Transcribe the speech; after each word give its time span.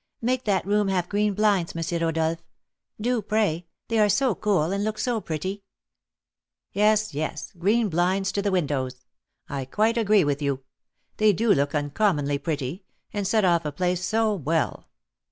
"Make 0.19 0.45
that 0.45 0.65
room 0.65 0.87
have 0.87 1.07
green 1.09 1.35
blinds, 1.35 1.75
M. 1.75 2.01
Rodolph, 2.01 2.39
do, 2.99 3.21
pray; 3.21 3.67
they 3.87 3.99
are 3.99 4.09
so 4.09 4.33
cool, 4.33 4.71
and 4.71 4.83
look 4.83 4.97
so 4.97 5.21
pretty!" 5.21 5.63
"Yes, 6.73 7.13
yes, 7.13 7.53
green 7.53 7.87
blinds 7.87 8.31
to 8.31 8.41
the 8.41 8.49
windows. 8.49 9.05
I 9.47 9.65
quite 9.65 9.99
agree 9.99 10.23
with 10.23 10.41
you, 10.41 10.63
they 11.17 11.33
do 11.33 11.53
look 11.53 11.75
uncommonly 11.75 12.39
pretty, 12.39 12.83
and 13.13 13.27
set 13.27 13.45
off 13.45 13.63
a 13.63 13.71
place 13.71 14.03
so 14.03 14.33
well! 14.33 14.87